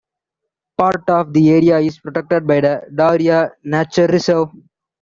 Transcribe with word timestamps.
Part 0.79 1.07
of 1.11 1.31
the 1.31 1.51
area 1.51 1.77
is 1.77 1.99
protected 1.99 2.47
by 2.47 2.59
the 2.61 2.81
Dauria 2.91 3.51
Nature 3.63 4.07
Reserve. 4.07 4.49